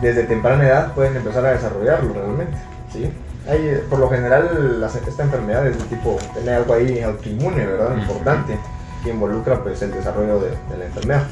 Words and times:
desde 0.00 0.24
temprana 0.24 0.66
edad 0.66 0.94
pueden 0.94 1.16
empezar 1.16 1.44
a 1.46 1.52
desarrollarlo 1.52 2.12
realmente. 2.12 2.56
¿sí? 2.92 3.10
Hay, 3.48 3.82
por 3.90 3.98
lo 3.98 4.08
general, 4.08 4.82
esta 5.06 5.22
enfermedad 5.22 5.66
es 5.66 5.78
de 5.78 5.84
tipo, 5.84 6.18
tiene 6.32 6.52
algo 6.52 6.74
ahí 6.74 7.00
autoinmune, 7.00 7.66
¿verdad? 7.66 7.96
Importante, 7.96 8.58
que 9.02 9.10
involucra 9.10 9.62
pues, 9.62 9.82
el 9.82 9.92
desarrollo 9.92 10.40
de, 10.40 10.50
la 10.78 10.86
enfermedad. 10.86 11.26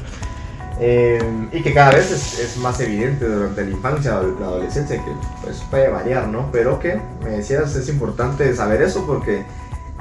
Eh, 0.79 1.21
y 1.51 1.61
que 1.61 1.73
cada 1.73 1.91
vez 1.91 2.11
es, 2.11 2.57
más 2.57 2.79
evidente 2.79 3.25
durante 3.25 3.63
la 3.63 3.71
infancia 3.71 4.19
o 4.19 4.39
la 4.39 4.45
adolescencia, 4.45 4.97
que 4.97 5.11
pues, 5.43 5.63
puede 5.71 5.89
variar, 5.89 6.27
¿no? 6.27 6.49
Pero 6.51 6.79
que, 6.79 6.99
me 7.23 7.31
decías, 7.31 7.75
es 7.75 7.89
importante 7.89 8.55
saber 8.55 8.81
eso 8.81 9.05
porque 9.07 9.43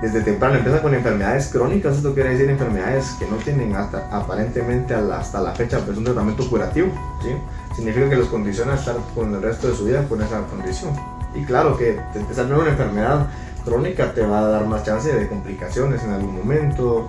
desde 0.02 0.20
temprano 0.20 0.56
empieza 0.56 0.82
con 0.82 0.94
enfermedades 0.94 1.48
crónicas, 1.48 1.96
esto 1.96 2.12
quiere 2.12 2.30
decir 2.30 2.50
enfermedades 2.50 3.06
que 3.18 3.26
no 3.26 3.36
tienen 3.36 3.74
hasta, 3.74 4.08
aparentemente 4.10 4.94
hasta 4.94 5.40
la 5.40 5.52
fecha 5.52 5.78
pues, 5.78 5.96
un 5.96 6.04
tratamiento 6.04 6.48
curativo, 6.50 6.88
¿sí? 7.22 7.30
Significa 7.74 8.08
que 8.08 8.16
los 8.16 8.28
condiciona 8.28 8.72
a 8.72 8.76
estar 8.76 8.96
con 9.14 9.34
el 9.34 9.42
resto 9.42 9.68
de 9.68 9.74
su 9.74 9.84
vida 9.84 10.06
con 10.08 10.22
esa 10.22 10.42
condición. 10.46 10.94
Y 11.34 11.44
claro 11.44 11.76
que 11.76 12.00
empezar 12.14 12.46
una 12.46 12.70
enfermedad 12.70 13.26
crónica 13.64 14.12
te 14.12 14.22
va 14.22 14.40
a 14.40 14.48
dar 14.48 14.66
más 14.66 14.84
chance 14.84 15.12
de 15.12 15.28
complicaciones 15.28 16.02
en 16.02 16.10
algún 16.10 16.36
momento 16.36 17.08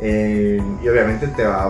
eh, 0.00 0.60
y 0.82 0.88
obviamente 0.88 1.28
te 1.28 1.44
va, 1.44 1.64
a, 1.64 1.68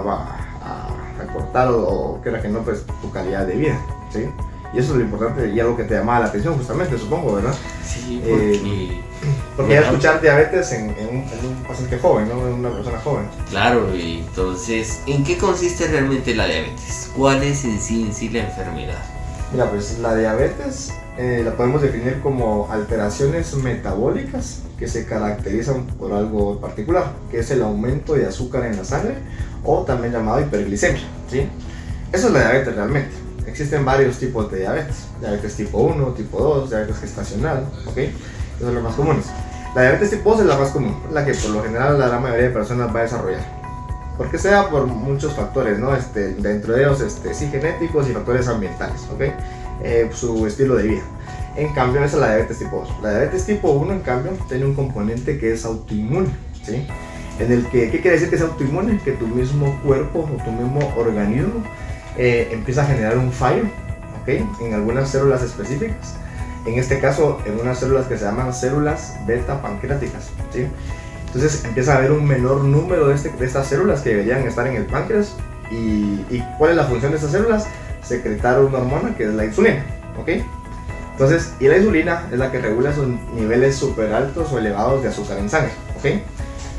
a, 0.62 1.32
cortar 1.32 1.68
o, 1.70 2.20
que 2.23 2.32
que 2.41 2.48
no 2.48 2.60
pues 2.60 2.84
tu 3.02 3.10
calidad 3.10 3.46
de 3.46 3.56
vida, 3.56 3.79
¿sí? 4.10 4.30
Y 4.73 4.79
eso 4.79 4.93
es 4.93 4.98
lo 4.98 5.04
importante 5.04 5.48
y 5.51 5.59
algo 5.59 5.77
que 5.77 5.84
te 5.84 5.95
llamaba 5.95 6.20
la 6.20 6.27
atención 6.27 6.57
justamente, 6.57 6.96
supongo, 6.96 7.34
¿verdad? 7.34 7.54
Sí, 7.84 8.23
porque... 8.27 8.54
Eh, 8.54 9.09
porque 9.56 9.74
ya 9.74 9.80
escuchar 9.80 10.20
diabetes 10.20 10.73
en, 10.73 10.88
un, 10.88 11.65
paciente 11.66 11.98
joven, 11.98 12.29
¿no? 12.29 12.47
En 12.47 12.55
una 12.55 12.70
persona 12.70 12.98
joven. 13.01 13.27
Claro, 13.48 13.95
y 13.95 14.20
entonces, 14.20 15.02
¿en 15.06 15.24
qué 15.24 15.37
consiste 15.37 15.88
realmente 15.88 16.34
la 16.34 16.46
diabetes? 16.46 17.10
¿Cuál 17.16 17.43
es 17.43 17.65
en 17.65 17.80
sí, 17.80 18.05
en 18.05 18.15
sí 18.15 18.29
la 18.29 18.41
enfermedad? 18.41 18.98
Mira, 19.52 19.69
pues 19.70 19.98
la 19.98 20.15
diabetes 20.15 20.93
eh, 21.19 21.43
la 21.45 21.52
podemos 21.57 21.82
definir 21.82 22.21
como 22.23 22.71
alteraciones 22.71 23.54
metabólicas 23.54 24.63
que 24.79 24.88
se 24.88 25.04
caracterizan 25.04 25.87
por 25.87 26.13
algo 26.13 26.60
particular, 26.60 27.13
que 27.30 27.41
es 27.41 27.51
el 27.51 27.63
aumento 27.63 28.15
de 28.15 28.26
azúcar 28.26 28.65
en 28.65 28.76
la 28.76 28.85
sangre 28.85 29.16
o 29.65 29.82
también 29.82 30.13
llamado 30.13 30.41
hiperglicemia. 30.41 31.02
¿sí? 31.30 31.46
Eso 32.13 32.29
es 32.29 32.32
la 32.32 32.41
diabetes 32.41 32.74
realmente. 32.74 33.10
Existen 33.46 33.85
varios 33.85 34.18
tipos 34.18 34.51
de 34.51 34.60
diabetes, 34.60 35.09
diabetes 35.21 35.57
tipo 35.57 35.79
1, 35.79 36.07
tipo 36.13 36.38
2, 36.38 36.71
diabetes 36.71 36.98
gestacional, 36.98 37.66
¿ok? 37.87 37.98
Esos 38.61 38.66
son 38.66 38.75
los 38.75 38.85
más 38.85 38.95
comunes. 38.95 39.25
La 39.75 39.83
diabetes 39.83 40.11
tipo 40.11 40.33
2 40.33 40.41
es 40.41 40.47
la 40.47 40.59
más 40.59 40.69
común, 40.69 40.95
la 41.11 41.25
que 41.25 41.33
por 41.33 41.51
lo 41.53 41.63
general 41.63 41.99
la 41.99 42.09
gran 42.09 42.23
mayoría 42.23 42.49
de 42.49 42.51
personas 42.51 42.95
va 42.95 43.01
a 43.01 43.03
desarrollar. 43.05 43.41
Porque 44.19 44.37
sea 44.37 44.69
por 44.69 44.87
muchos 44.87 45.33
factores, 45.33 45.79
¿no? 45.79 45.97
Este, 45.97 46.35
dentro 46.35 46.75
de 46.75 46.83
ellos, 46.83 47.01
este, 47.01 47.33
sí, 47.33 47.49
genéticos 47.49 48.07
y 48.11 48.13
factores 48.13 48.49
ambientales, 48.49 49.01
¿ok? 49.15 49.23
Eh, 49.83 50.11
su 50.13 50.47
estilo 50.47 50.77
de 50.77 50.83
vida. 50.83 51.03
En 51.57 51.73
cambio, 51.73 52.05
esa 52.05 52.16
es 52.16 52.21
la 52.21 52.35
diabetes 52.35 52.59
tipo 52.59 52.81
2. 52.81 53.03
La 53.03 53.11
diabetes 53.13 53.47
tipo 53.47 53.71
1, 53.71 53.95
en 53.95 54.01
cambio, 54.01 54.33
tiene 54.47 54.66
un 54.66 54.75
componente 54.75 55.38
que 55.38 55.55
es 55.55 55.65
autoinmune, 55.65 56.29
¿sí? 56.63 56.87
En 57.38 57.51
el 57.51 57.66
que, 57.69 57.91
¿qué 57.91 58.03
quiere 58.03 58.16
decir 58.16 58.29
que 58.29 58.37
es 58.37 58.43
autoinmune? 58.43 59.01
Que 59.03 59.13
tu 59.13 59.27
mismo 59.27 59.81
cuerpo 59.83 60.19
o 60.19 60.45
tu 60.45 60.53
mismo 60.53 60.93
organismo 60.99 61.65
eh, 62.19 62.51
empieza 62.53 62.83
a 62.83 62.85
generar 62.85 63.16
un 63.16 63.33
fallo, 63.33 63.63
¿ok? 64.21 64.28
En 64.61 64.75
algunas 64.75 65.09
células 65.09 65.43
específicas 65.43 66.21
en 66.66 66.78
este 66.78 67.00
caso 67.00 67.41
en 67.47 67.59
unas 67.61 67.78
células 67.78 68.06
que 68.06 68.19
se 68.19 68.25
llaman 68.25 68.53
células 68.53 69.15
beta 69.27 69.61
pancreáticas. 69.62 70.31
¿sí? 70.53 70.66
Entonces 71.27 71.65
empieza 71.65 71.94
a 71.94 71.99
haber 71.99 72.12
un 72.12 72.27
menor 72.27 72.65
número 72.65 73.09
de, 73.09 73.15
este, 73.15 73.31
de, 73.31 73.47
estas 73.47 73.66
células 73.69 74.00
que 74.00 74.11
deberían 74.11 74.43
estar 74.43 74.66
en 74.66 74.77
el 74.77 74.87
páncreas. 74.87 75.37
Y, 75.71 76.25
y, 76.28 76.44
cuál 76.59 76.71
es 76.71 76.77
la 76.77 76.84
función 76.84 77.12
de 77.12 77.16
estas 77.19 77.31
células? 77.31 77.66
Secretar 78.03 78.61
una 78.61 78.78
hormona 78.78 79.16
que 79.16 79.25
es 79.25 79.34
la 79.34 79.44
insulina. 79.44 79.84
¿ok? 80.21 80.28
Entonces, 81.12 81.53
y 81.61 81.69
la 81.69 81.77
insulina 81.77 82.27
es 82.33 82.38
la 82.38 82.50
que 82.50 82.59
regula 82.61 82.91
esos 82.91 83.06
niveles 83.34 83.77
súper 83.77 84.12
altos 84.12 84.53
o 84.53 84.59
elevados 84.59 85.03
de 85.03 85.09
azúcar 85.09 85.38
en 85.38 85.49
sangre. 85.49 85.72
¿ok? 85.99 86.20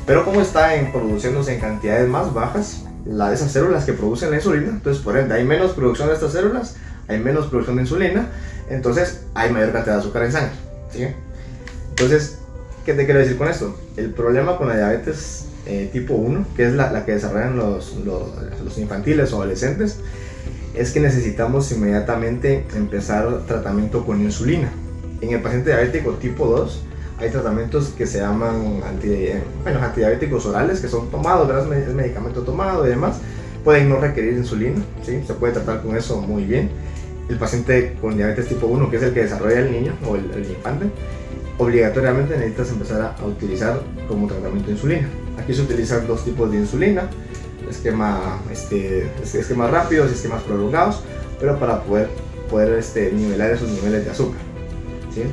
Pero 0.06 0.25
como 0.25 0.41
está 0.41 0.75
en, 0.75 0.91
produciéndose 0.91 1.53
en 1.53 1.62
cantidades 1.62 2.09
más 2.09 2.34
bajas, 2.34 2.86
la 3.06 3.30
de 3.30 3.36
esas 3.36 3.52
células 3.52 3.86
que 3.86 3.94
producen 3.94 4.31
la 4.31 4.38
insulina, 4.38 4.70
entonces 4.70 5.02
por 5.02 5.18
ende 5.18 5.36
hay 5.36 5.46
menos 5.46 5.72
producción 5.72 6.08
de 6.08 6.16
estas 6.16 6.34
células, 6.34 6.75
hay 7.08 7.20
menos 7.20 7.47
producción 7.47 7.78
de 7.78 7.84
insulina, 7.84 8.28
entonces 8.72 9.22
hay 9.34 9.52
mayor 9.52 9.72
cantidad 9.74 9.96
de 9.96 10.02
azúcar 10.02 10.24
en 10.24 10.32
sangre. 10.32 10.52
Entonces, 11.90 12.38
¿qué 12.86 12.94
te 12.94 13.06
quiero 13.06 13.20
decir 13.20 13.38
con 13.38 13.48
esto? 13.48 13.78
El 13.98 14.12
problema 14.12 14.58
con 14.58 14.70
la 14.70 14.78
diabetes 14.78 15.46
eh, 15.66 15.90
tipo 15.92 16.14
1, 16.14 16.46
que 16.56 16.68
es 16.68 16.74
la, 16.74 16.92
la 16.92 17.06
que 17.06 17.14
desarrollan 17.14 17.58
los, 17.58 17.98
los, 18.06 18.78
infantiles 18.78 19.34
o 19.34 19.38
adolescentes, 19.38 20.00
es 20.74 20.92
que 20.92 21.02
necesitamos 21.02 21.72
inmediatamente 21.72 22.66
empezar 22.76 23.42
tratamiento 23.46 24.06
con 24.06 24.22
insulina. 24.22 24.72
En 25.20 25.32
el 25.32 25.42
paciente 25.42 25.70
diabético 25.70 26.14
tipo 26.14 26.48
2 26.48 26.84
hay 27.20 27.30
tratamientos 27.30 27.90
que 27.90 28.08
se 28.08 28.20
llaman 28.20 28.82
anti, 28.88 29.30
bueno, 29.64 29.80
antidiabéticos 29.82 30.46
orales, 30.46 30.80
que 30.80 30.88
son 30.88 31.12
tomados, 31.12 31.50
es 31.74 31.94
medicamento 31.94 32.42
tomado 32.42 32.86
y 32.88 32.90
demás. 32.90 33.18
Pueden 33.64 33.90
no 33.90 34.00
requerir 34.00 34.34
insulina, 34.34 34.82
se 35.03 35.34
puede 35.36 35.53
tratar 35.53 35.84
con 35.84 35.96
eso 35.96 36.20
muy 36.22 36.46
bien 36.46 36.72
el 37.30 37.38
paciente 37.38 37.96
con 38.02 38.16
diabetes 38.16 38.48
tipo 38.48 38.68
1, 38.68 38.90
que 38.90 38.98
es 38.98 39.04
el 39.04 39.14
que 39.14 39.22
desarrolla 39.24 39.59
el 39.59 39.72
niño 39.72 39.94
o 40.08 40.16
el, 40.16 40.26
infante, 40.50 40.88
obligatoriamente 41.58 42.36
necesitas 42.36 42.70
empezar 42.70 43.16
a, 43.18 43.26
utilizar 43.26 43.82
como 44.08 44.28
tratamiento 44.28 44.72
insulina. 44.72 45.08
Aquí 45.38 45.54
se 45.54 45.62
utilizan 45.62 46.08
dos 46.08 46.26
tipos 46.26 46.52
de 46.52 46.58
insulina, 46.58 47.09
esquema, 47.70 48.42
este, 48.52 49.09
esquemas 49.24 49.72
rápidos 49.72 50.12
y 50.12 50.16
esquemas 50.16 50.44
prolongados, 50.44 51.04
pero 51.40 51.58
para 51.59 51.84
poder, 51.84 52.09
poder 52.50 52.78
este, 52.78 53.12
nivelar 53.12 53.52
esos 53.52 53.70
niveles 53.70 54.06
de 54.06 54.12
azúcar. 54.12 54.42
¿sí? 55.14 55.24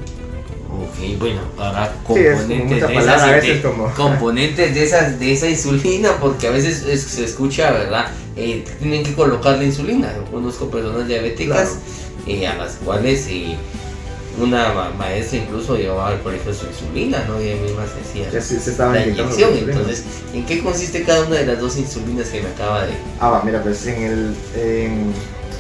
Ok, 0.71 1.19
bueno, 1.19 1.41
para 1.57 1.95
componentes, 2.05 2.87
de, 2.87 2.95
esas, 2.95 3.65
componentes 3.97 4.75
de, 4.75 4.85
esas, 4.85 5.19
de 5.19 5.33
esa 5.33 5.49
insulina, 5.49 6.19
porque 6.21 6.47
a 6.47 6.51
veces 6.51 7.03
se 7.03 7.25
escucha, 7.25 7.71
¿verdad? 7.71 8.09
Eh, 8.37 8.65
tienen 8.79 9.03
que 9.03 9.15
colocar 9.15 9.57
la 9.57 9.65
insulina. 9.65 10.13
conozco 10.31 10.69
personas 10.71 11.09
diabéticas 11.09 11.77
eh, 12.27 12.47
a 12.47 12.57
las 12.57 12.75
cuales 12.85 13.27
eh, 13.31 13.57
una 14.39 14.91
maestra 14.97 15.39
incluso 15.39 15.77
llevaba 15.77 16.09
al 16.09 16.21
colegio 16.21 16.53
su 16.53 16.67
insulina, 16.67 17.25
¿no? 17.27 17.41
Y 17.41 17.49
ella 17.49 17.63
misma 17.63 17.85
se 18.41 18.71
estaba 18.71 18.93
la 18.93 19.07
inyección. 19.07 19.51
Entonces, 19.57 20.05
¿en 20.35 20.45
qué 20.45 20.63
consiste 20.63 21.03
cada 21.03 21.25
una 21.27 21.37
de 21.37 21.47
las 21.47 21.61
dos 21.61 21.79
insulinas 21.79 22.29
que 22.29 22.43
me 22.43 22.49
acaba 22.49 22.85
de...? 22.85 22.93
Ah, 23.21 23.31
va, 23.31 23.43
mira, 23.43 23.63
pues 23.63 23.87
en, 23.87 24.03
el, 24.03 24.35
en, 24.55 25.13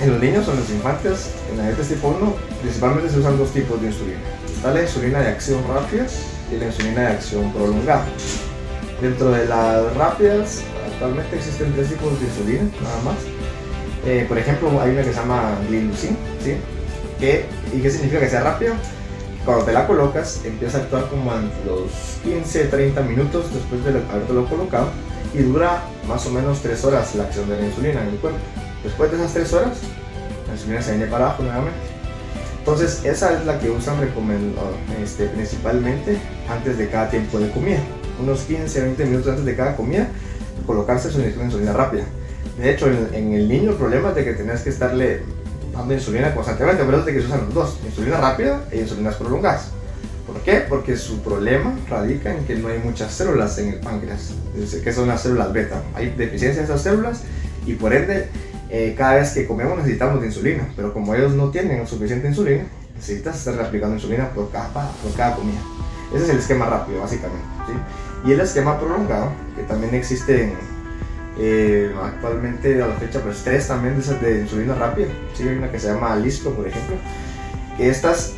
en 0.02 0.10
los 0.10 0.20
niños 0.20 0.46
o 0.46 0.52
en 0.52 0.60
los 0.60 0.70
infantes, 0.70 1.30
en 1.50 1.56
la 1.56 1.62
diabetes 1.64 1.88
tipo 1.88 2.08
1, 2.08 2.34
principalmente 2.60 3.10
se 3.10 3.18
usan 3.18 3.38
dos 3.38 3.50
tipos 3.52 3.80
de 3.80 3.88
insulina. 3.88 4.20
Está 4.58 4.74
la 4.74 4.82
insulina 4.82 5.20
de 5.20 5.28
acción 5.28 5.62
rápida 5.72 6.04
y 6.50 6.56
la 6.56 6.66
insulina 6.66 7.02
de 7.02 7.06
acción 7.06 7.52
prolongada. 7.52 8.04
Dentro 9.00 9.30
de 9.30 9.46
las 9.46 9.94
rápidas 9.94 10.62
actualmente 10.84 11.36
existen 11.36 11.72
tres 11.74 11.90
tipos 11.90 12.18
de 12.18 12.26
insulina, 12.26 12.62
nada 12.82 13.02
más. 13.04 13.14
Eh, 14.04 14.24
por 14.26 14.36
ejemplo, 14.36 14.68
hay 14.80 14.90
una 14.90 15.02
que 15.02 15.12
se 15.12 15.20
llama 15.20 15.56
Glinducin, 15.68 16.16
¿sí? 16.42 16.56
¿Qué, 17.20 17.46
¿Y 17.72 17.80
qué 17.80 17.88
significa 17.88 18.18
que 18.18 18.28
sea 18.28 18.40
rápida? 18.42 18.74
Cuando 19.44 19.64
te 19.64 19.72
la 19.72 19.86
colocas, 19.86 20.40
empieza 20.44 20.78
a 20.78 20.80
actuar 20.80 21.08
como 21.08 21.30
a 21.30 21.36
los 21.64 21.92
15-30 22.26 23.00
minutos 23.06 23.54
después 23.54 23.84
de 23.84 23.92
lo 24.34 24.44
colocado 24.46 24.88
y 25.34 25.38
dura 25.38 25.84
más 26.08 26.26
o 26.26 26.30
menos 26.30 26.60
3 26.62 26.84
horas 26.84 27.14
la 27.14 27.24
acción 27.24 27.48
de 27.48 27.60
la 27.60 27.64
insulina 27.64 28.02
en 28.02 28.08
el 28.08 28.16
cuerpo. 28.16 28.40
Después 28.82 29.12
de 29.12 29.18
esas 29.18 29.34
3 29.34 29.52
horas, 29.52 29.78
la 30.48 30.54
insulina 30.54 30.82
se 30.82 30.96
viene 30.96 31.06
para 31.06 31.26
abajo 31.26 31.44
nuevamente. 31.44 31.97
Entonces, 32.70 33.02
esa 33.02 33.32
es 33.32 33.46
la 33.46 33.58
que 33.58 33.70
usan 33.70 33.96
este, 35.02 35.24
principalmente 35.28 36.18
antes 36.50 36.76
de 36.76 36.90
cada 36.90 37.08
tiempo 37.08 37.38
de 37.38 37.50
comida. 37.50 37.78
Unos 38.20 38.46
15-20 38.46 39.06
minutos 39.06 39.28
antes 39.28 39.46
de 39.46 39.56
cada 39.56 39.74
comida 39.74 40.06
colocarse 40.66 41.10
su 41.10 41.18
insulina 41.18 41.72
rápida. 41.72 42.04
De 42.58 42.70
hecho, 42.70 42.86
en, 42.86 43.32
el 43.32 43.48
niño 43.48 43.70
el 43.70 43.76
problema 43.78 44.10
es 44.10 44.16
de 44.16 44.24
que 44.26 44.34
tenías 44.34 44.60
que 44.60 44.68
estarle 44.68 45.22
dando 45.72 45.94
insulina 45.94 46.34
constantemente, 46.34 46.82
pero 46.84 46.98
es 46.98 47.06
de 47.06 47.14
que 47.14 47.20
se 47.20 47.26
usan 47.28 47.46
los 47.46 47.54
dos, 47.54 47.78
insulina 47.86 48.18
rápida 48.18 48.62
e 48.70 48.80
insulinas 48.80 49.14
prolongadas. 49.14 49.70
¿Por 50.26 50.38
qué? 50.42 50.66
Porque 50.68 50.98
su 50.98 51.22
problema 51.22 51.74
radica 51.88 52.36
en 52.36 52.44
que 52.44 52.54
no 52.56 52.68
hay 52.68 52.80
muchas 52.80 53.14
células 53.14 53.56
en 53.56 53.70
el 53.70 53.80
páncreas, 53.80 54.34
que 54.84 54.92
son 54.92 55.08
las 55.08 55.22
células 55.22 55.54
beta. 55.54 55.82
Hay 55.94 56.10
deficiencia 56.10 56.60
de 56.60 56.64
esas 56.64 56.82
células 56.82 57.22
y 57.64 57.72
por 57.72 57.94
ende 57.94 58.28
eh, 58.70 58.94
cada 58.96 59.16
vez 59.16 59.32
que 59.32 59.46
comemos 59.46 59.78
necesitamos 59.78 60.20
de 60.20 60.26
insulina, 60.26 60.68
pero 60.76 60.92
como 60.92 61.14
ellos 61.14 61.32
no 61.32 61.50
tienen 61.50 61.86
suficiente 61.86 62.28
insulina, 62.28 62.64
necesitas 62.94 63.36
estar 63.36 63.58
aplicando 63.60 63.96
insulina 63.96 64.30
por 64.30 64.50
cada, 64.50 64.68
por 64.72 65.12
cada 65.16 65.36
comida. 65.36 65.60
Ese 66.14 66.24
es 66.24 66.30
el 66.30 66.38
esquema 66.38 66.66
rápido, 66.66 67.00
básicamente. 67.00 67.46
¿sí? 67.66 68.28
Y 68.28 68.32
el 68.32 68.40
esquema 68.40 68.78
prolongado, 68.78 69.32
que 69.56 69.62
también 69.62 69.94
existe 69.94 70.52
eh, 71.38 71.94
actualmente 72.02 72.82
a 72.82 72.88
la 72.88 72.94
fecha, 72.94 73.20
pues 73.20 73.42
tres 73.44 73.68
también 73.68 73.94
de 73.94 74.00
esas 74.00 74.20
de 74.20 74.40
insulina 74.40 74.74
rápida. 74.74 75.08
Sí, 75.34 75.44
hay 75.48 75.56
una 75.56 75.70
que 75.70 75.78
se 75.78 75.88
llama 75.88 76.16
Listo, 76.16 76.50
por 76.50 76.66
ejemplo. 76.66 76.96
Que 77.76 77.88
estas, 77.88 78.34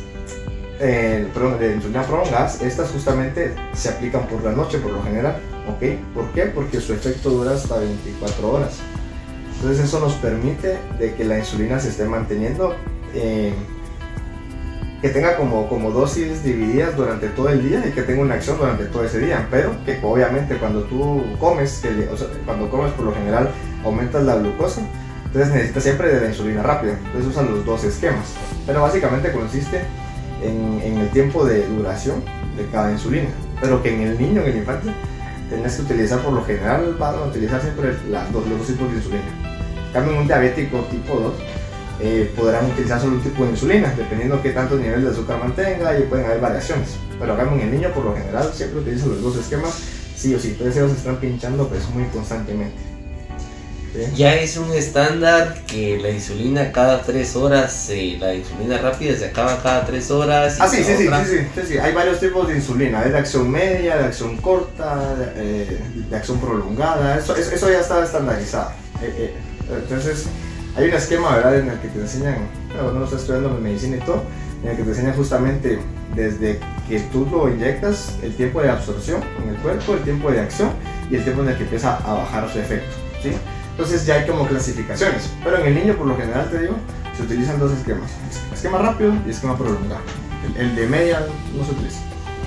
eh, 0.79 1.27
de 1.59 1.75
insulina 1.75 2.03
prolongadas, 2.03 2.61
estas 2.61 2.91
justamente 2.91 3.53
se 3.73 3.89
aplican 3.89 4.27
por 4.27 4.43
la 4.43 4.51
noche 4.51 4.77
por 4.77 4.91
lo 4.91 5.01
general. 5.03 5.37
¿Ok? 5.67 5.97
¿Por 6.13 6.25
qué? 6.31 6.43
Porque 6.45 6.79
su 6.79 6.93
efecto 6.93 7.29
dura 7.29 7.53
hasta 7.53 7.77
24 7.77 8.51
horas. 8.51 8.79
Entonces 9.61 9.85
eso 9.85 9.99
nos 9.99 10.13
permite 10.13 10.79
de 10.97 11.13
que 11.13 11.23
la 11.23 11.37
insulina 11.37 11.79
se 11.79 11.89
esté 11.89 12.05
manteniendo 12.05 12.75
eh, 13.13 13.53
que 15.03 15.09
tenga 15.09 15.37
como, 15.37 15.69
como 15.69 15.91
dosis 15.91 16.43
divididas 16.43 16.97
durante 16.97 17.27
todo 17.27 17.49
el 17.49 17.69
día 17.69 17.85
y 17.87 17.91
que 17.91 18.01
tenga 18.01 18.23
una 18.23 18.33
acción 18.33 18.57
durante 18.57 18.85
todo 18.85 19.03
ese 19.03 19.19
día, 19.19 19.47
pero 19.51 19.75
que 19.85 19.99
obviamente 20.01 20.57
cuando 20.57 20.81
tú 20.85 21.23
comes, 21.39 21.83
cuando 22.43 22.71
comes 22.71 22.91
por 22.93 23.05
lo 23.05 23.13
general 23.13 23.51
aumentas 23.85 24.23
la 24.23 24.37
glucosa, 24.37 24.81
entonces 25.27 25.53
necesitas 25.53 25.83
siempre 25.83 26.11
de 26.11 26.21
la 26.21 26.27
insulina 26.29 26.63
rápida, 26.63 26.93
entonces 26.93 27.29
usan 27.29 27.51
los 27.51 27.63
dos 27.63 27.83
esquemas, 27.83 28.33
pero 28.65 28.81
básicamente 28.81 29.31
consiste 29.31 29.81
en, 30.41 30.81
en 30.83 30.97
el 30.97 31.09
tiempo 31.09 31.45
de 31.45 31.67
duración 31.67 32.23
de 32.57 32.65
cada 32.71 32.91
insulina, 32.91 33.29
pero 33.61 33.83
que 33.83 33.93
en 33.93 34.01
el 34.01 34.19
niño, 34.19 34.41
en 34.41 34.53
el 34.53 34.57
infante, 34.57 34.89
tenés 35.51 35.75
que 35.75 35.81
utilizar 35.83 36.19
por 36.21 36.33
lo 36.33 36.43
general, 36.43 36.95
van 36.97 37.13
a 37.13 37.21
utilizar 37.25 37.61
siempre 37.61 37.95
las 38.09 38.31
dos, 38.33 38.47
los 38.47 38.57
dos 38.57 38.67
tipos 38.67 38.89
de 38.89 38.97
insulina. 38.97 39.50
Cambio 39.93 40.13
en 40.13 40.19
un 40.19 40.27
diabético 40.27 40.79
tipo 40.89 41.15
2, 41.15 41.33
eh, 42.03 42.31
podrán 42.35 42.65
utilizar 42.65 42.99
solo 42.99 43.15
un 43.15 43.21
tipo 43.21 43.43
de 43.43 43.51
insulina, 43.51 43.93
dependiendo 43.95 44.37
de 44.37 44.41
qué 44.41 44.49
tanto 44.51 44.75
nivel 44.75 45.03
de 45.03 45.11
azúcar 45.11 45.37
mantenga 45.37 45.97
y 45.99 46.03
pueden 46.03 46.25
haber 46.25 46.39
variaciones. 46.39 46.97
Pero 47.19 47.33
acá 47.33 47.43
en 47.43 47.59
el 47.59 47.71
niño, 47.71 47.89
por 47.93 48.05
lo 48.05 48.15
general, 48.15 48.51
siempre 48.53 48.79
utilizan 48.79 49.09
los 49.09 49.21
dos 49.21 49.37
esquemas, 49.37 49.73
sí 50.15 50.33
o 50.33 50.39
sí, 50.39 50.49
entonces 50.49 50.77
ellos 50.77 50.91
se 50.91 50.97
están 50.97 51.17
pinchando 51.17 51.67
pues 51.67 51.87
muy 51.89 52.05
constantemente. 52.05 52.91
Ya 54.15 54.35
es 54.35 54.55
un 54.55 54.71
estándar 54.73 55.63
que 55.67 55.99
la 55.99 56.11
insulina 56.11 56.71
cada 56.71 57.01
3 57.01 57.35
horas, 57.35 57.89
eh, 57.89 58.15
la 58.19 58.33
insulina 58.33 58.77
rápida 58.77 59.17
se 59.17 59.25
acaba 59.25 59.61
cada 59.61 59.85
3 59.85 60.11
horas. 60.11 60.57
Ah, 60.61 60.67
sí, 60.69 60.81
sí, 60.81 60.95
sí, 60.95 61.09
sí, 61.53 61.61
sí, 61.67 61.77
hay 61.77 61.93
varios 61.93 62.19
tipos 62.19 62.47
de 62.47 62.55
insulina, 62.55 63.03
de 63.03 63.17
acción 63.17 63.51
media, 63.51 63.97
de 63.97 64.05
acción 64.05 64.37
corta, 64.37 65.13
de, 65.15 65.63
eh, 65.65 66.15
acción 66.15 66.39
prolongada, 66.39 67.17
eso, 67.17 67.35
eso, 67.35 67.69
ya 67.69 67.81
está 67.81 68.01
estandarizado. 68.01 68.71
Entonces, 69.77 70.27
hay 70.75 70.87
un 70.87 70.93
esquema, 70.93 71.35
¿verdad?, 71.35 71.59
en 71.59 71.69
el 71.69 71.79
que 71.79 71.89
te 71.89 71.99
enseñan, 71.99 72.35
bueno, 72.73 72.99
no 72.99 73.05
estás 73.05 73.21
estudiando 73.21 73.49
medicina 73.59 73.97
y 73.97 73.99
todo, 73.99 74.23
en 74.63 74.69
el 74.69 74.77
que 74.77 74.83
te 74.83 74.89
enseñan 74.89 75.15
justamente 75.15 75.79
desde 76.15 76.59
que 76.87 76.99
tú 77.11 77.27
lo 77.31 77.49
inyectas, 77.49 78.17
el 78.21 78.35
tiempo 78.35 78.61
de 78.61 78.69
absorción 78.69 79.21
en 79.43 79.49
el 79.49 79.55
cuerpo, 79.57 79.93
el 79.93 80.01
tiempo 80.01 80.31
de 80.31 80.39
acción 80.39 80.69
y 81.09 81.15
el 81.15 81.23
tiempo 81.23 81.41
en 81.41 81.49
el 81.49 81.57
que 81.57 81.63
empieza 81.63 81.97
a 81.97 82.13
bajar 82.13 82.49
su 82.51 82.59
efecto, 82.59 82.95
¿sí? 83.21 83.31
Entonces 83.71 84.05
ya 84.05 84.15
hay 84.15 84.27
como 84.27 84.47
clasificaciones, 84.47 85.29
pero 85.43 85.57
en 85.57 85.67
el 85.67 85.75
niño 85.75 85.95
por 85.95 86.07
lo 86.07 86.17
general 86.17 86.49
te 86.49 86.59
digo, 86.59 86.75
se 87.15 87.23
utilizan 87.23 87.59
dos 87.59 87.71
esquemas, 87.71 88.11
esquema 88.53 88.77
rápido 88.77 89.13
y 89.25 89.31
esquema 89.31 89.57
prolongado. 89.57 90.01
El, 90.57 90.75
de 90.75 90.87
media 90.87 91.25
no 91.55 91.63
se 91.65 91.71
utiliza, 91.71 91.99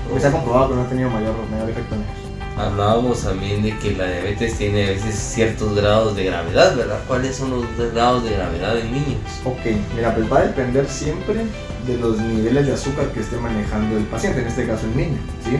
porque 0.07 0.21
se 0.21 0.27
ha 0.27 0.33
comprobado 0.33 0.71
que 0.71 0.75
no 0.77 0.83
ha 0.83 0.89
tenido 0.89 1.11
mayor, 1.11 1.35
mayor 1.51 1.71
efecto 1.71 1.95
en 1.95 2.03
ellos 2.03 2.24
hablábamos 2.57 3.23
también 3.23 3.63
de 3.63 3.77
que 3.79 3.93
la 3.93 4.07
diabetes 4.07 4.57
tiene 4.57 4.85
a 4.85 4.91
veces 4.91 5.15
ciertos 5.15 5.75
grados 5.75 6.15
de 6.17 6.25
gravedad, 6.25 6.77
¿verdad? 6.77 7.01
¿Cuáles 7.07 7.37
son 7.37 7.51
los 7.51 7.93
grados 7.93 8.25
de 8.25 8.31
gravedad 8.31 8.79
en 8.79 8.93
niños? 8.93 9.21
Ok, 9.45 9.61
mira, 9.95 10.15
pues 10.15 10.33
va 10.33 10.39
a 10.39 10.43
depender 10.43 10.87
siempre 10.89 11.45
de 11.87 11.99
los 11.99 12.19
niveles 12.19 12.67
de 12.67 12.73
azúcar 12.73 13.09
que 13.09 13.21
esté 13.21 13.37
manejando 13.37 13.97
el 13.97 14.05
paciente, 14.05 14.41
en 14.41 14.47
este 14.47 14.67
caso 14.67 14.87
el 14.87 14.97
niño, 14.97 15.19
¿sí? 15.45 15.59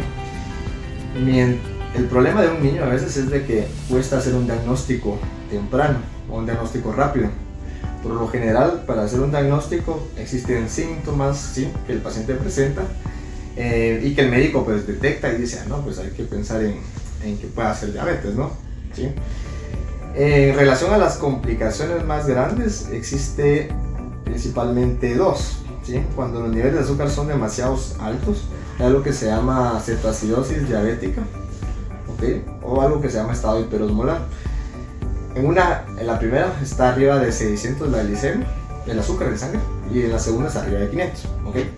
El 1.95 2.07
problema 2.07 2.43
de 2.43 2.49
un 2.49 2.63
niño 2.63 2.83
a 2.83 2.89
veces 2.89 3.17
es 3.17 3.31
de 3.31 3.45
que 3.45 3.67
cuesta 3.89 4.19
hacer 4.19 4.35
un 4.35 4.47
diagnóstico 4.47 5.19
temprano 5.49 5.99
o 6.29 6.39
un 6.39 6.47
diagnóstico 6.47 6.93
rápido. 6.93 7.29
Por 8.03 8.13
lo 8.13 8.29
general, 8.29 8.83
para 8.87 9.05
hacer 9.05 9.21
un 9.21 9.31
diagnóstico 9.31 10.09
existen 10.19 10.69
síntomas 10.69 11.39
¿sí? 11.39 11.71
que 11.87 11.93
el 11.93 12.01
paciente 12.01 12.35
presenta 12.35 12.83
eh, 13.57 14.01
y 14.03 14.15
que 14.15 14.23
el 14.23 14.31
médico 14.31 14.65
pues 14.65 14.87
detecta 14.87 15.33
y 15.33 15.39
dice, 15.39 15.61
ah, 15.63 15.67
no, 15.69 15.83
pues 15.83 15.99
hay 15.99 16.11
que 16.11 16.25
pensar 16.25 16.63
en, 16.63 16.81
en 17.23 17.39
que 17.39 17.47
pueda 17.47 17.75
ser 17.75 17.93
diabetes, 17.93 18.35
¿no? 18.35 18.51
¿Sí? 18.95 19.13
En 20.17 20.55
relación 20.55 20.93
a 20.93 20.99
las 20.99 21.17
complicaciones 21.17 22.05
más 22.05 22.27
grandes, 22.27 22.89
existe 22.93 23.69
principalmente 24.25 25.15
dos. 25.17 25.59
¿sí? 25.85 26.01
Cuando 26.15 26.41
los 26.41 26.51
niveles 26.51 26.75
de 26.75 26.81
azúcar 26.81 27.11
son 27.11 27.29
demasiado 27.29 27.79
altos, 28.01 28.45
hay 28.79 28.87
algo 28.87 29.03
que 29.03 29.13
se 29.13 29.27
llama 29.27 29.81
cetoacidosis 29.85 30.69
diabética, 30.69 31.23
¿okay? 32.15 32.45
o 32.63 32.81
algo 32.81 33.01
que 33.01 33.11
se 33.11 33.19
llama 33.19 33.33
estado 33.33 33.61
hiperosmolar. 33.61 34.23
En, 35.35 35.47
una, 35.47 35.85
en 35.99 36.07
la 36.07 36.19
primera 36.19 36.53
está 36.63 36.91
arriba 36.91 37.19
de 37.19 37.33
600 37.33 37.91
la 37.91 38.05
glicemia, 38.05 38.47
el 38.87 38.99
azúcar 38.99 39.29
en 39.29 39.39
sangre, 39.39 39.61
y 39.93 40.03
en 40.03 40.13
la 40.13 40.19
segunda 40.19 40.49
está 40.49 40.63
arriba 40.63 40.81
de 40.81 40.91
500. 40.91 41.29
¿okay? 41.47 41.71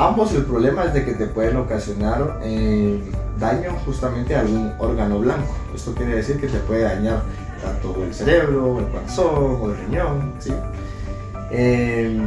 Ambos 0.00 0.32
el 0.32 0.44
problema 0.46 0.84
es 0.84 0.94
de 0.94 1.04
que 1.04 1.12
te 1.12 1.26
pueden 1.26 1.58
ocasionar 1.58 2.40
eh, 2.42 2.98
daño 3.38 3.72
justamente 3.84 4.34
a 4.34 4.40
algún 4.40 4.72
órgano 4.78 5.18
blanco. 5.18 5.54
Esto 5.74 5.94
quiere 5.94 6.16
decir 6.16 6.40
que 6.40 6.46
te 6.46 6.56
puede 6.60 6.84
dañar 6.84 7.20
tanto 7.62 8.02
el 8.02 8.14
cerebro, 8.14 8.78
el 8.78 8.86
corazón 8.86 9.58
o 9.60 9.70
el 9.70 9.76
riñón, 9.76 10.32
¿sí? 10.38 10.54
Eh, 11.50 12.18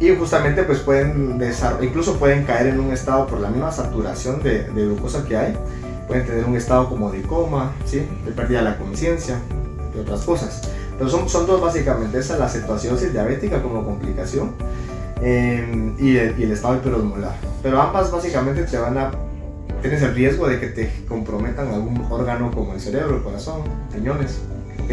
y 0.00 0.16
justamente 0.16 0.62
pues 0.62 0.78
pueden 0.78 1.38
incluso 1.82 2.18
pueden 2.18 2.44
caer 2.44 2.68
en 2.68 2.80
un 2.80 2.90
estado 2.90 3.26
por 3.26 3.38
la 3.38 3.50
misma 3.50 3.70
saturación 3.70 4.42
de, 4.42 4.62
glucosa 4.74 5.26
que 5.26 5.36
hay, 5.36 5.58
pueden 6.08 6.24
tener 6.24 6.46
un 6.46 6.56
estado 6.56 6.88
como 6.88 7.12
de 7.12 7.20
coma, 7.20 7.72
¿sí? 7.84 8.08
de 8.24 8.32
pérdida 8.32 8.60
de 8.60 8.64
la 8.64 8.78
conciencia, 8.78 9.36
y 9.94 9.98
otras 9.98 10.22
cosas. 10.22 10.62
Pero 10.96 11.10
son, 11.10 11.28
son 11.28 11.46
dos 11.46 11.60
básicamente, 11.60 12.18
esa 12.18 12.32
es 12.32 12.40
la 12.40 12.48
cetoacidosis 12.48 13.12
diabética 13.12 13.62
como 13.62 13.84
complicación 13.84 14.52
Em, 15.22 15.96
y, 15.98 16.16
el, 16.16 16.52
estado 16.52 16.76
hiperosmolar. 16.76 17.34
Pero 17.62 17.80
ambas 17.80 18.10
básicamente 18.10 18.64
te 18.64 18.76
van 18.76 18.98
a 18.98 19.10
tienes 19.80 20.02
el 20.02 20.14
riesgo 20.14 20.48
de 20.48 20.58
que 20.58 20.68
te 20.68 20.90
comprometan 21.08 21.68
algún 21.68 22.04
órgano 22.10 22.50
como 22.50 22.74
el 22.74 22.80
cerebro, 22.80 23.16
el 23.16 23.22
corazón, 23.22 23.62
riñones, 23.92 24.38
¿ok? 24.82 24.90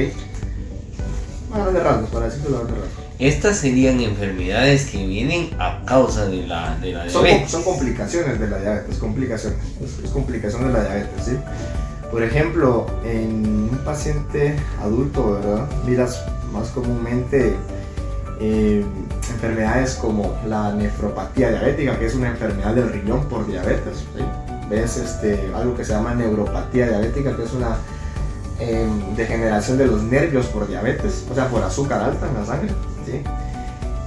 Bueno, 1.50 1.72
de 1.72 1.80
rasgos, 1.80 2.10
para 2.10 2.26
decirlo 2.26 2.60
de 2.60 2.64
rasgos. 2.72 3.04
Estas 3.20 3.58
serían 3.58 4.02
enfermedades 4.02 4.88
que 4.88 5.06
vienen 5.06 5.50
a 5.60 5.84
causa 5.86 6.26
de 6.26 6.48
la, 6.48 6.78
de 6.78 6.94
la 6.94 7.06
diabetes. 7.06 7.52
Son, 7.52 7.64
complicaciones 7.64 8.40
de 8.40 8.48
la 8.48 8.60
diabetes, 8.60 8.98
complicaciones. 8.98 9.60
Es, 10.04 10.10
complicación 10.12 10.68
de 10.68 10.74
la 10.74 10.84
diabetes, 10.84 11.26
¿sí? 11.26 11.38
Por 12.12 12.24
ejemplo, 12.24 12.88
en 13.06 13.70
un 13.72 13.82
paciente 13.86 14.56
adulto, 14.82 15.34
¿verdad? 15.34 15.68
Miras 15.86 16.24
más 16.52 16.70
comúnmente 16.70 17.56
eh, 18.40 18.84
enfermedades 19.44 19.96
como 19.96 20.34
la 20.48 20.74
nefropatía 20.74 21.50
diabética, 21.50 22.00
que 22.00 22.06
es 22.06 22.16
una 22.16 22.30
enfermedad 22.30 22.74
del 22.76 22.94
riñón 22.94 23.26
por 23.26 23.46
diabetes. 23.46 24.06
Ves 24.70 24.98
este, 24.98 25.52
algo 25.54 25.76
que 25.76 25.84
se 25.84 25.92
llama 25.92 26.16
neuropatía 26.16 26.88
diabética, 26.88 27.36
que 27.36 27.44
es 27.44 27.52
una 27.52 27.76
em, 28.60 29.16
degeneración 29.18 29.78
de 29.78 29.88
los 29.88 30.02
nervios 30.04 30.46
por 30.46 30.66
diabetes, 30.68 31.26
o 31.30 31.36
sea, 31.36 31.50
por 31.50 31.62
azúcar 31.62 32.02
alta 32.02 32.26
en 32.28 32.34
la 32.36 32.46
sangre. 32.46 32.70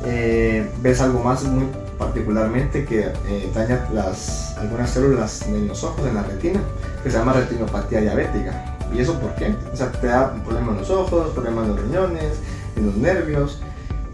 Eh, 0.07 0.71
ves 0.81 1.01
algo 1.03 1.23
más 1.23 1.45
muy 1.45 1.67
particularmente 1.99 2.87
que 2.87 3.13
eh, 3.29 3.51
daña 3.55 3.89
las, 3.93 4.57
algunas 4.57 4.89
células 4.89 5.43
en 5.43 5.69
los 5.69 5.85
ojos, 5.85 6.07
en 6.07 6.15
la 6.15 6.23
retina, 6.23 6.61
que 7.03 7.11
se 7.11 7.19
llama 7.19 7.35
retinopatía 7.35 8.01
diabética. 8.01 8.79
¿Y 8.95 9.01
eso 9.01 9.19
por 9.21 9.35
qué? 9.35 9.55
O 9.71 9.77
sea, 9.77 9.93
te 9.93 10.07
da 10.07 10.33
problemas 10.45 10.77
en 10.77 10.81
los 10.81 10.91
ojos, 10.91 11.31
problemas 11.33 11.67
en 11.67 11.71
los 11.73 11.83
riñones, 11.83 12.33
en 12.77 12.87
los 12.87 12.97
nervios, 12.97 13.61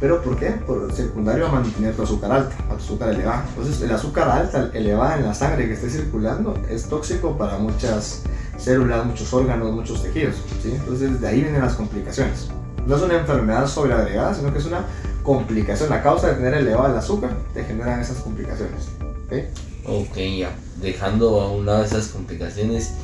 ¿Pero 0.02 0.20
por 0.20 0.36
qué? 0.36 0.50
Por 0.50 0.92
secundario 0.92 1.46
a 1.46 1.52
mantener 1.52 1.94
tu 1.94 2.02
azúcar 2.02 2.32
alta, 2.32 2.56
tu 2.68 2.74
azúcar 2.74 3.10
elevada. 3.10 3.44
Entonces, 3.50 3.80
el 3.82 3.92
azúcar 3.92 4.28
alta, 4.28 4.68
elevada 4.74 5.16
en 5.16 5.26
la 5.26 5.32
sangre 5.32 5.68
que 5.68 5.74
esté 5.74 5.88
circulando, 5.88 6.60
es 6.68 6.88
tóxico 6.88 7.38
para 7.38 7.56
muchas 7.58 8.24
células, 8.58 9.06
muchos 9.06 9.32
órganos, 9.32 9.72
muchos 9.72 10.02
tejidos. 10.02 10.34
¿sí? 10.60 10.72
Entonces, 10.72 11.20
de 11.20 11.28
ahí 11.28 11.42
vienen 11.42 11.62
las 11.62 11.74
complicaciones. 11.74 12.48
No 12.84 12.96
es 12.96 13.02
una 13.02 13.16
enfermedad 13.16 13.68
sobreagregada, 13.68 14.34
sino 14.34 14.52
que 14.52 14.58
es 14.58 14.66
una 14.66 14.86
complicación. 15.22 15.88
La 15.88 16.02
causa 16.02 16.30
de 16.30 16.34
tener 16.34 16.54
elevado 16.54 16.88
el 16.88 16.98
azúcar 16.98 17.30
te 17.54 17.62
generan 17.62 18.00
esas 18.00 18.16
complicaciones. 18.16 18.88
¿okay? 19.26 19.50
ok, 19.86 20.16
ya. 20.36 20.50
Dejando 20.80 21.40
a 21.40 21.52
un 21.52 21.64
lado 21.64 21.84
esas 21.84 22.08
complicaciones, 22.08 22.94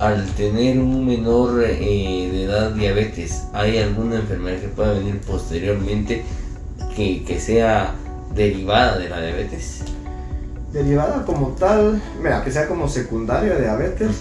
al 0.00 0.26
tener 0.34 0.80
un 0.80 1.06
menor 1.06 1.62
eh, 1.62 2.28
de 2.32 2.44
edad 2.44 2.72
diabetes, 2.72 3.44
¿hay 3.52 3.78
alguna 3.78 4.16
enfermedad 4.16 4.60
que 4.60 4.68
pueda 4.68 4.94
venir 4.94 5.20
posteriormente 5.20 6.24
que, 7.24 7.40
sea 7.40 7.94
derivada 8.34 8.98
de 8.98 9.08
la 9.08 9.20
diabetes? 9.20 9.82
Derivada 10.72 11.24
como 11.24 11.48
tal, 11.48 12.02
mira, 12.20 12.42
que 12.42 12.50
sea 12.50 12.66
como 12.66 12.88
secundaria 12.88 13.54
de 13.54 13.62
diabetes. 13.62 14.20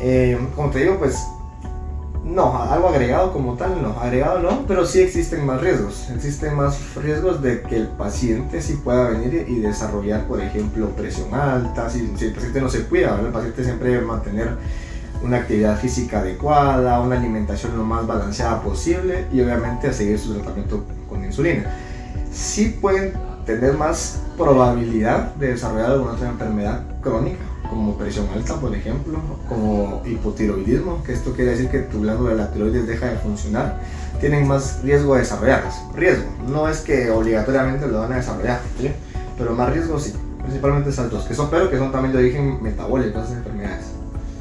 Eh, 0.00 0.38
como 0.54 0.70
te 0.70 0.80
digo, 0.80 0.98
pues 0.98 1.16
no, 2.24 2.62
algo 2.62 2.88
agregado 2.88 3.32
como 3.32 3.54
tal, 3.54 3.82
no, 3.82 3.98
agregado 3.98 4.38
no, 4.40 4.64
pero 4.66 4.86
sí 4.86 5.00
existen 5.00 5.46
más 5.46 5.60
riesgos. 5.60 6.08
Existen 6.10 6.54
más 6.54 6.78
riesgos 6.96 7.42
de 7.42 7.62
que 7.62 7.76
el 7.76 7.88
paciente 7.88 8.60
sí 8.60 8.74
pueda 8.82 9.08
venir 9.10 9.46
y 9.48 9.58
desarrollar, 9.60 10.26
por 10.26 10.40
ejemplo, 10.40 10.90
presión 10.90 11.32
alta, 11.34 11.88
si, 11.88 12.12
si 12.16 12.26
el 12.26 12.32
paciente 12.32 12.60
no 12.60 12.68
se 12.68 12.84
cuida, 12.84 13.18
el 13.20 13.32
paciente 13.32 13.64
siempre 13.64 13.90
debe 13.90 14.04
mantener 14.04 14.56
una 15.22 15.38
actividad 15.38 15.78
física 15.78 16.20
adecuada, 16.20 17.00
una 17.00 17.16
alimentación 17.16 17.76
lo 17.76 17.84
más 17.84 18.06
balanceada 18.06 18.62
posible 18.62 19.26
y 19.32 19.40
obviamente 19.40 19.88
a 19.88 19.92
seguir 19.92 20.18
su 20.18 20.34
tratamiento 20.34 20.84
con 21.08 21.24
insulina. 21.24 21.64
Sí 22.32 22.76
pueden 22.80 23.12
tener 23.46 23.74
más 23.74 24.20
probabilidad 24.36 25.34
de 25.34 25.48
desarrollar 25.48 25.92
alguna 25.92 26.12
otra 26.12 26.28
enfermedad 26.28 26.80
crónica, 27.00 27.42
como 27.68 27.96
presión 27.96 28.26
alta, 28.34 28.56
por 28.56 28.74
ejemplo, 28.74 29.18
como 29.48 30.02
hipotiroidismo, 30.04 31.02
que 31.02 31.12
esto 31.12 31.32
quiere 31.32 31.52
decir 31.52 31.70
que 31.70 31.80
tu 31.80 32.02
glándula 32.02 32.30
de 32.30 32.36
la 32.36 32.50
tiroides 32.50 32.86
deja 32.86 33.06
de 33.06 33.16
funcionar, 33.16 33.80
tienen 34.20 34.46
más 34.46 34.82
riesgo 34.82 35.14
de 35.14 35.20
desarrollarlas. 35.20 35.82
Riesgo, 35.94 36.26
no 36.48 36.68
es 36.68 36.80
que 36.80 37.10
obligatoriamente 37.10 37.86
lo 37.88 38.00
van 38.00 38.12
a 38.12 38.16
desarrollar, 38.16 38.60
pero 39.38 39.54
más 39.54 39.72
riesgo 39.72 39.98
sí, 39.98 40.12
principalmente 40.42 40.90
esas 40.90 41.10
dos, 41.10 41.24
que 41.24 41.34
son, 41.34 41.48
pero 41.50 41.70
que 41.70 41.78
son 41.78 41.90
también 41.90 42.12
de 42.12 42.18
origen 42.18 42.62
metabólico. 42.62 43.20